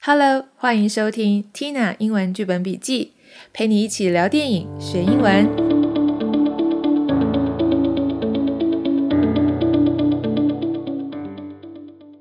[0.00, 3.14] Hello，欢迎收听 Tina 英文剧本笔记，
[3.52, 5.44] 陪你一起聊电影学英文。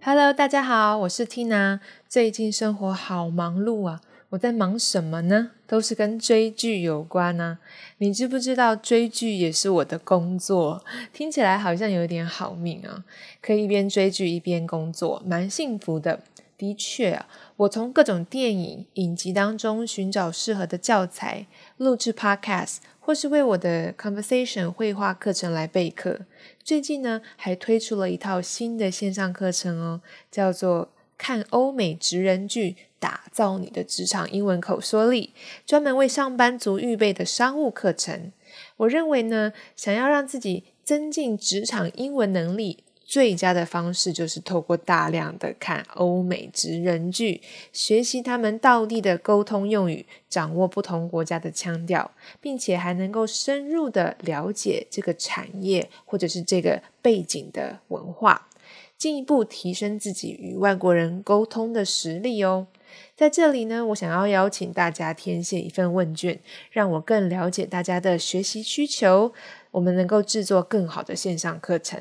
[0.00, 1.80] Hello，大家好，我是 Tina。
[2.08, 4.00] 最近生活好忙碌啊，
[4.30, 5.50] 我在忙什么呢？
[5.66, 7.58] 都是跟追剧有关呢。
[7.98, 10.84] 你知不知道追剧也是我的工作？
[11.12, 13.04] 听起来好像有点好命啊，
[13.42, 16.20] 可以一边追剧一边工作，蛮幸福的。
[16.56, 21.46] 的确啊，我从各种电影影集当中寻找适合的教材，
[21.76, 26.20] 录制 Podcast，或是为我的 Conversation 绘画课程来备课。
[26.62, 30.86] 最近呢，还推出了一套新的线上课程哦，叫做
[31.18, 35.32] 《看欧美职人剧，打造你的职场英文口说力》，
[35.68, 38.32] 专门为上班族预备的商务课程。
[38.76, 42.83] 我认为呢，想要让自己增进职场英文能力。
[43.04, 58.48] 最佳的方式就是透过大量的看欧美职人剧，学习他们道地的沟通用语，掌握不同国家的腔调，并且还能够深入的了解这个产业或者是这个背景的文化，
[58.96, 62.66] 进一步提升自己与外国人沟通的实力哦。
[63.16, 69.32] 在这里呢，我想要邀请大家填写一份问卷，让我更了解大家的学习需求。
[69.74, 72.00] 我们能够制作更好的线上课程，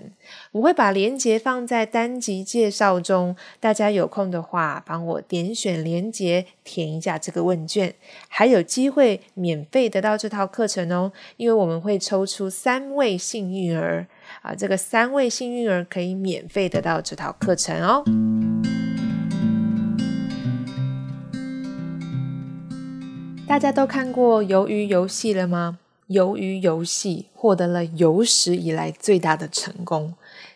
[0.52, 3.36] 我会把链接放在单集介绍中。
[3.60, 7.96] 大家有空的话，帮我点选链接填一下这个问卷，
[8.28, 11.12] 还有机会免费得到这套课程哦。
[11.38, 14.06] 因为我们会抽出三位幸运儿
[14.44, 18.04] 啊，这个三位幸运儿可以免费得到这套课程哦。
[23.48, 25.80] 大家都看过《鱿鱼游戏》了吗？
[26.08, 30.14] 由于游戏获得了有史以来最大的成功。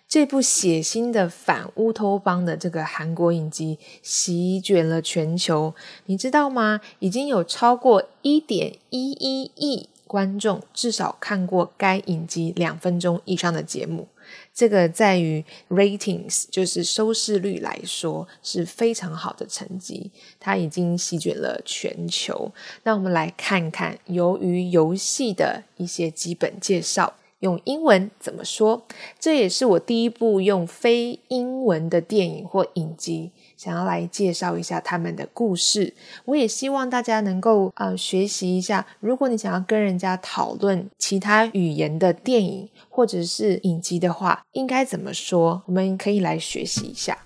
[0.08, 6.80] 这部血腥的反乌托邦的这个韩国影集席卷了全球，你知道吗？
[7.00, 14.08] 已经有超过一点一一亿观众至少看过该影集两分钟以上的节目。
[14.54, 22.52] 这个在于 ratings，就是收视率来说是非常好的成绩，它已经席卷了全球。
[22.84, 28.84] 那我们来看看由于游戏的一些基本介绍，用英文怎么说？
[29.20, 33.32] 这也是我第一部用非英文的电影或影集。
[33.58, 35.94] 想要来介绍一下他们的故事，
[36.26, 38.86] 我也希望大家能够呃学习一下。
[39.00, 45.64] 如果你想要跟人家讨论其他语言的电影或者是影集的话，应该怎么说？
[45.66, 47.18] 我们可以来学习一下。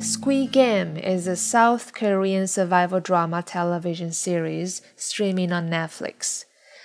[0.00, 6.42] Squid Game is a South Korean survival drama television series streaming on Netflix.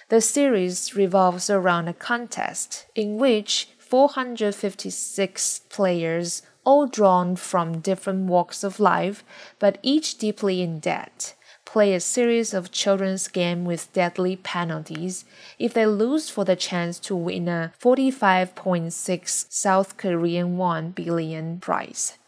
[0.10, 8.64] The series revolves around a contest in which 456 players, all drawn from different walks
[8.64, 9.24] of life,
[9.60, 15.26] but each deeply in debt, play a series of children's games with deadly penalties
[15.60, 22.19] if they lose for the chance to win a 45.6 South Korean won billion prize.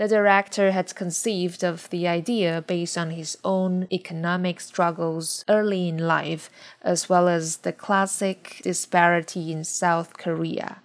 [0.00, 6.06] The director had conceived of the idea based on his own economic struggles early in
[6.06, 6.50] life,
[6.82, 10.82] as well as the classic disparity in South Korea.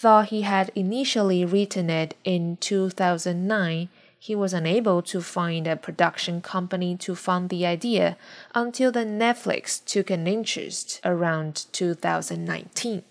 [0.00, 3.88] Though he had initially written it in 2009,
[4.18, 8.16] he was unable to find a production company to fund the idea
[8.54, 13.04] until the Netflix took an interest around 2019.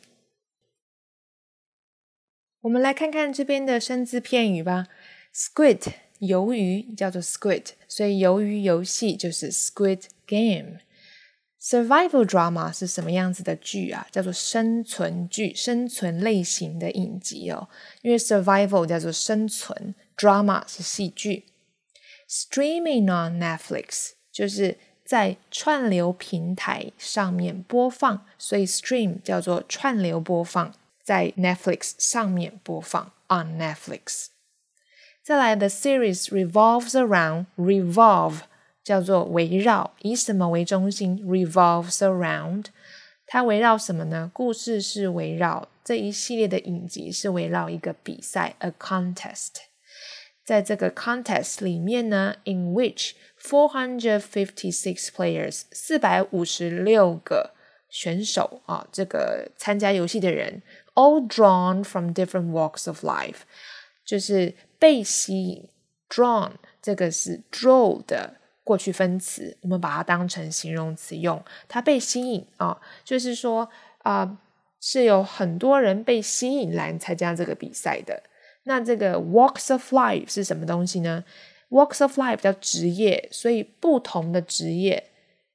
[2.62, 4.88] 我们来看看这边的生字片语吧。
[5.39, 10.81] Squid 鱿鱼叫做 squid，所以鱿鱼游戏就是 squid game。
[11.61, 14.09] Survival drama 是什么样子的剧啊？
[14.11, 17.69] 叫做生存剧，生存类型的影集哦。
[18.03, 21.45] 因为 survival 叫做生存，drama 是戏剧。
[22.29, 34.31] Streaming on Netflix 就是在串流平台上面播放，所以 stream 叫做串流播放，在 Netflix 上面播放 on Netflix。
[35.24, 38.42] 再来，the series revolves around revolve
[38.84, 41.18] 叫做围绕，以什么为中心？
[41.26, 42.66] revolves around
[43.26, 44.30] 它围绕什么呢？
[44.34, 49.52] 故事是围绕这一系列的影集是围绕一个比赛，a contest。
[50.44, 53.12] 在这个 contest 里面呢，in which
[53.42, 57.52] four hundred fifty six players 四百五十六个
[57.90, 60.62] 选手啊，这个参加游戏的人，
[60.96, 63.44] all drawn from different walks of life，
[64.06, 65.69] 就是 被吸引
[66.09, 71.43] ，drawn 这个是 draw 的过去分词，我们把它当成形容词用。
[71.67, 73.69] 它被吸引啊，就是说
[74.03, 74.39] 啊，
[74.81, 78.23] 是有很多人被吸引来参加这个比赛的。
[78.65, 81.25] 那这个 walks of life 是什么东西呢
[81.71, 85.11] ？walks of life 叫职业，所以不同的职业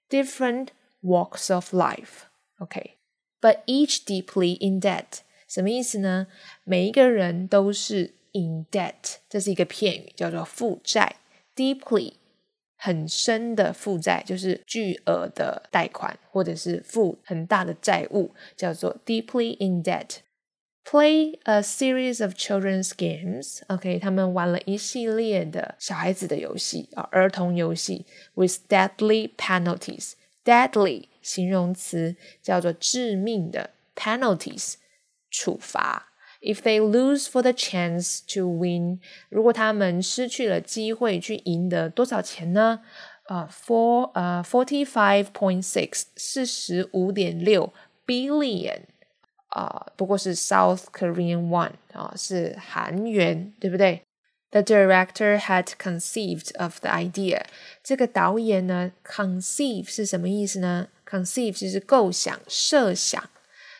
[0.09, 0.69] ，different
[1.01, 2.23] walks of life。
[2.57, 6.27] OK，but each deeply in debt，什么意思呢？
[6.63, 11.15] 每一个人都是 in debt，这是一个片语，叫做负债。
[11.55, 12.13] deeply
[12.75, 20.17] 很深的负债，就是巨额的贷款，或者是负很大的债务，叫做 deeply in debt。
[20.85, 23.61] Play a series of children's games.
[23.67, 30.13] OK，他们玩了一系列的小孩子的游戏啊，儿童游戏，with deadly penalties.
[30.43, 34.73] Deadly 形容词叫做致命的，penalties
[35.31, 36.12] 处罚。
[36.42, 42.80] If they lose for the chance to win，如果他们失去了机会去赢得多少钱呢？
[43.24, 47.72] 啊，four 呃 forty five point six 四十五点六
[48.06, 48.82] billion
[49.48, 54.02] 啊，不过是 South Korean won 啊，是韩元，对不对？
[54.50, 57.42] The director had conceived of the idea。
[57.82, 60.88] 这个导演呢，conceive 是什么意思呢？
[61.04, 63.28] conceive 就是构想、设想，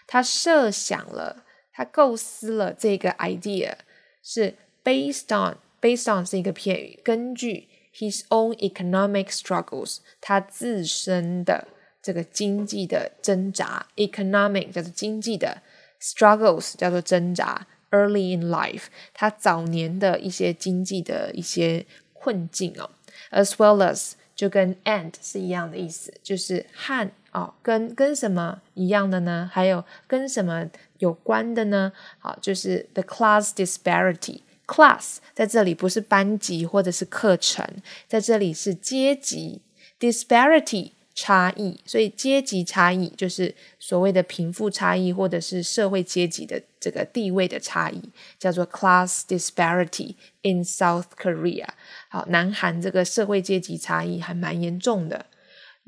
[0.06, 1.44] 他设想了。
[1.73, 3.73] 他构思了这个 idea
[4.21, 11.67] 是 based on based on 是一个片语，根据 his own economic struggles 他自身的
[12.01, 15.61] 这个经济的挣扎，economic 叫做经济的
[16.01, 22.89] struggles 叫做挣扎，early in life 他早年的一些经济的一些困境哦
[23.31, 29.49] ，as well as 就跟 and 是一样的意思，就是和哦，跟跟什么一样的呢？
[29.51, 30.69] 还有跟什么
[31.03, 31.91] 有关的呢？
[32.19, 34.39] 好，就是 the class disparity。
[34.65, 37.67] class 在这里不是班级或者是课程，
[38.07, 39.61] 在这里是阶级
[39.99, 48.01] disparity 差异，所以阶级差异就是所谓的贫富差异或者是社会阶级的这个地位的差异，
[48.39, 51.67] 叫做 class disparity in South Korea。
[52.07, 55.25] 好，南韩这个社会阶级差异还蛮严重的。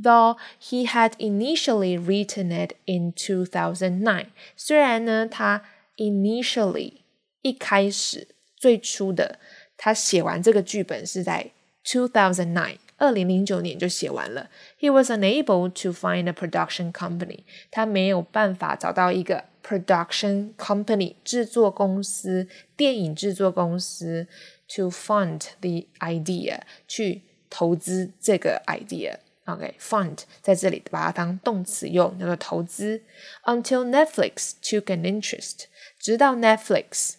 [0.02, 5.62] Though he had initially written it in 2009，虽然呢，他
[5.96, 7.02] initially
[7.42, 9.38] 一开始最初的
[9.76, 11.50] 他写完这个剧本是在
[11.84, 14.48] 2009，二零零九年就写完了。
[14.78, 17.40] He was unable to find a production company，
[17.70, 24.26] 他没有办法找到一个 production company 制作公司、电影制作公司
[24.68, 29.18] to fund the idea 去投资这个 idea。
[29.45, 33.03] OK，fund 在这里把它当动词用，叫做投资。
[33.43, 35.65] Until Netflix took an interest，
[35.99, 37.15] 直到 Netflix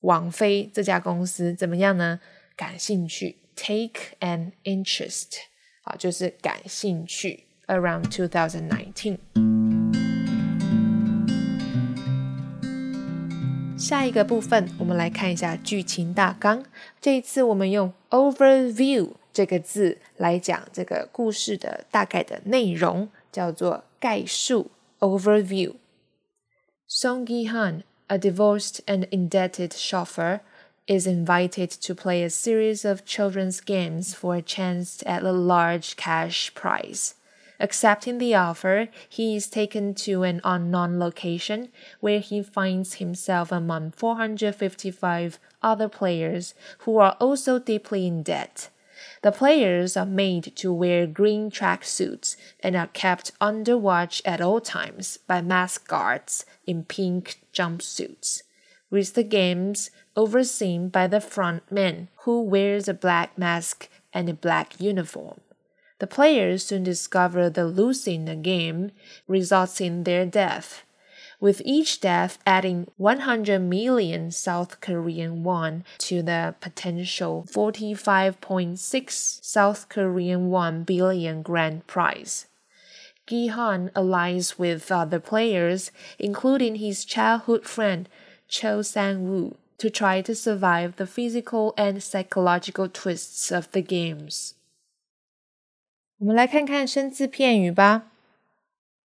[0.00, 2.20] 网飞这家公司怎么样呢？
[2.56, 5.36] 感兴趣，take an interest，
[5.82, 7.44] 啊，就是感兴趣。
[7.68, 9.18] Around 2019，
[13.78, 16.64] 下一个部分我们来看一下剧情大纲。
[17.00, 19.19] 这一次我们用 overview。
[19.39, 30.41] 这个字来讲这个故事的大概的内容，叫做概述 （overview）。Song Gi-han, a divorced and indebted chauffeur,
[30.87, 35.95] is invited to play a series of children's games for a chance at a large
[35.95, 37.13] cash prize.
[37.57, 41.69] Accepting the offer, he is taken to an unknown location
[42.01, 48.69] where he finds himself among 455 other players who are also deeply in debt.
[49.22, 54.60] The players are made to wear green tracksuits and are kept under watch at all
[54.60, 58.42] times by masked guards in pink jumpsuits,
[58.90, 64.34] with the games overseen by the front man who wears a black mask and a
[64.34, 65.40] black uniform.
[65.98, 68.90] The players soon discover the losing the game
[69.28, 70.82] results in their death
[71.39, 80.49] with each death adding 100 million South Korean won to the potential 45.6 South Korean
[80.49, 82.47] won billion grand prize.
[83.27, 88.07] Gi-han allies with other players, including his childhood friend
[88.47, 94.53] Cho Sang-woo, to try to survive the physical and psychological twists of the games.
[96.17, 98.08] 我们来看看生字片语吧。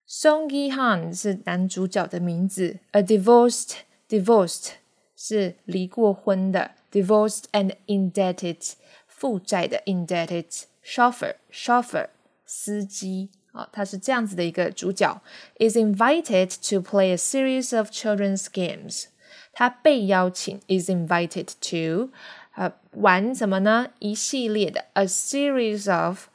[0.09, 3.77] Song Gi Han 是男主角的名字，a divorced
[4.09, 4.73] divorced
[5.17, 8.73] 是离过婚的，divorced and indebted
[9.07, 12.09] 负债的 indebted chauffeur chauffeur
[12.45, 15.23] 司机啊，他是这样子的一个主角，
[15.59, 19.07] is invited to play a series of children's games。
[19.53, 22.11] 他被邀请，is invited to
[22.57, 23.91] 呃玩什么呢？
[24.01, 26.27] 一系列的 a series of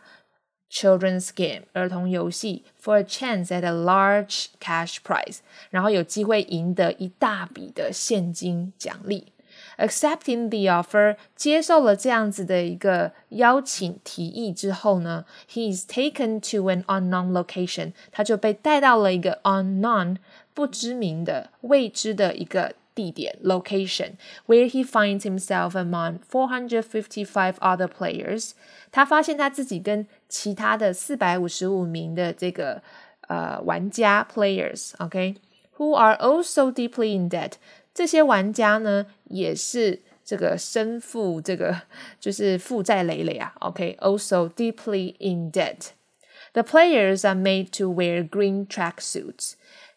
[0.74, 5.39] children's game 儿童游戏 for a chance at a large cash prize，
[5.70, 9.34] 然后有机会赢得一大笔的现金奖励。
[9.78, 20.18] Accepting the offer，接受了这样子的一个邀请提议之后呢，he is taken to an unknown location，他就被带到了一个 unknown
[20.54, 28.51] 不知名的未知的一个 地点 location，where he finds himself among 455 other players。
[28.92, 32.82] 他发现他自己跟其他的四百五十五名的这个
[33.28, 37.54] 呃玩家 players，OK，who are also deeply in debt。
[37.94, 41.82] 这些玩家呢，也是这个身负这个
[42.20, 43.54] 就是负债累累啊。
[43.60, 49.54] OK，also deeply in debt。The players are made to wear green track suits。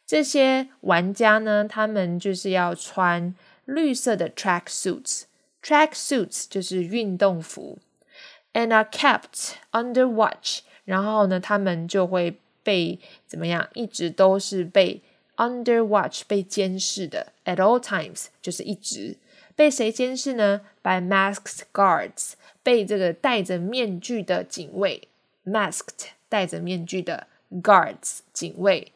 [0.08, 3.36] 这些玩家呢，他们就是要穿
[3.66, 5.24] 绿色的 track suits。
[5.62, 7.78] track suits 就是运动服
[8.54, 10.62] ，and are kept under watch。
[10.86, 13.68] 然后呢，他们就会被怎么样？
[13.74, 15.02] 一直都是被
[15.36, 19.18] under watch 被监视的，at all times 就是一直
[19.58, 22.34] 被谁监视呢？By masked guards，
[22.64, 25.10] 被这个戴着面具的警卫
[25.46, 27.28] ，masked 戴着面具的
[27.62, 28.94] guards 警卫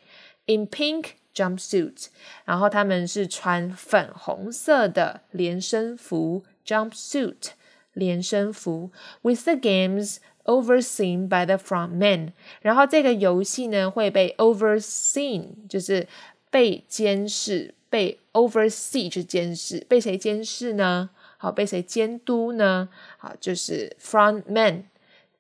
[0.51, 2.07] ，in pink jumpsuit，
[2.45, 7.51] 然后他们是穿粉红色的连身服 jumpsuit
[7.93, 8.91] 连身服，
[9.23, 16.07] with the games overseen by the front men，然后这个游戏呢会被 overseen，就是
[16.51, 21.11] 被监视，被 oversee 去监视，被谁监视呢？
[21.39, 22.89] 好，被谁监督呢？
[23.19, 24.85] 好，就是 front man，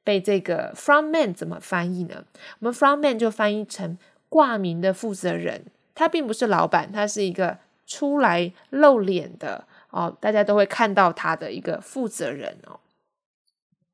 [0.05, 2.25] 被这个 front man 怎么翻译呢？
[2.59, 3.97] 我们 front man 就翻译成
[4.31, 12.81] 挂名的负责人，他并不是老板，他是一个出来露脸的哦，大家都会看到他的一个负责人哦，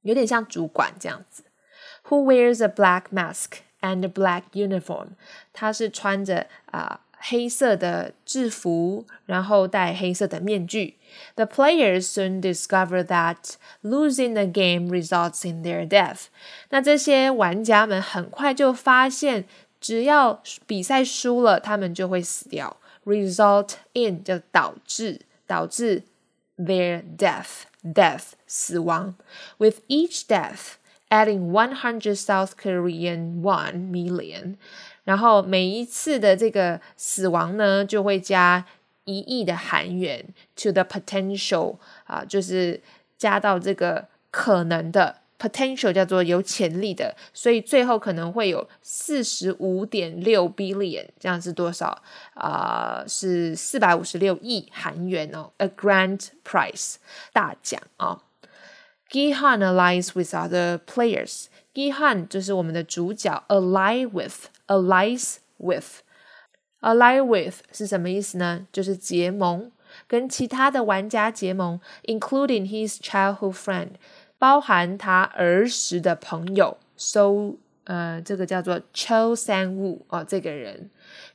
[0.02, 1.44] 有点像主管这样子。
[2.08, 5.10] Who wears a black mask and a black uniform？
[5.52, 7.00] 他是穿着啊。
[7.24, 10.98] 黑色的制服，然后戴黑色的面具。
[11.36, 16.24] The players soon discover that losing the game results in their death。
[16.70, 19.44] 那这些玩家们很快就发现，
[19.79, 22.77] 只要比赛输了，他们就会死掉。
[23.05, 26.03] Result in 就导致导致
[26.57, 29.15] their death death 死亡。
[29.57, 30.73] With each death
[31.09, 34.55] adding one hundred South Korean one million。
[35.05, 38.65] 然后每一次的这个死亡呢，就会加
[39.05, 42.81] 一亿的韩元 to the potential 啊，就是
[43.17, 52.01] 加到这个可能的 potential 叫做有潜力的，所以最后可能会有四十五点六 billion，这样是多少
[52.33, 53.03] 啊？
[53.07, 56.95] 是四百五十六亿韩元哦，a grand prize
[57.31, 58.23] 大奖啊。
[59.09, 61.45] Gihan aligns with other players.
[61.73, 68.67] Gihan 就是我们的主角，align with，aligns with，align with 是什么意思呢？
[68.71, 69.71] 就是结盟，
[70.07, 73.91] 跟其他的玩家结盟，including his childhood friend，
[74.37, 76.77] 包含他儿时的朋友。
[76.95, 80.89] So 呃，这个叫做 Cho San Woo 哦，这个人。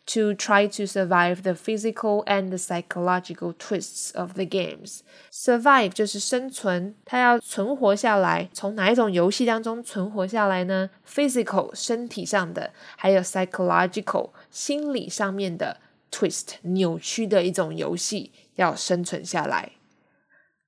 [0.05, 5.01] to try to survive the physical and psychological twists of the games.
[5.31, 8.49] Survive 就是生存，他要存活下来。
[8.53, 15.79] 从哪一种游戏当中存活下来呢？Physical 身体上的，还有 psychological 心理上面的
[16.11, 19.73] twist 扭曲的一种游戏，要生存下来。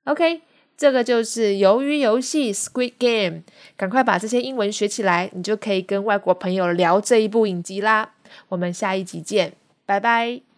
[0.05, 0.43] OK，
[0.77, 3.43] 这个就是鱿鱼游戏 Squid Game。
[3.77, 8.13] 赶快把这些英文学起来，你就可以跟外国朋友聊这一部影集啦。
[8.49, 9.53] 我们下一集见，
[9.87, 10.54] 拜拜。